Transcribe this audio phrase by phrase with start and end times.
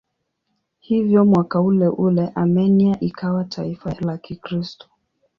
[0.79, 4.89] Hivyo mwaka uleule Armenia ikawa taifa la Kikristo.